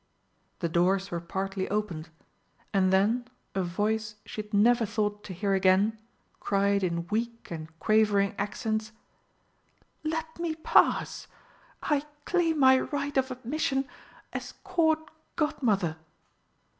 [0.61, 2.09] The doors were partly opened,
[2.73, 5.99] and then a voice she had never thought to hear again
[6.39, 8.93] cried in weak and quavering accents:
[10.03, 11.27] "Let me pass.
[11.83, 13.85] I claim my right of admission
[14.33, 15.97] as Court Godmother."